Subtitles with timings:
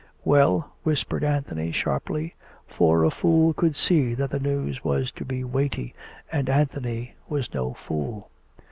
[0.25, 2.33] "Well.''" whispered Anthony sharply
[2.65, 5.93] (for a fool could see that the news was to be weighty,
[6.31, 8.31] and Anthony was no fool).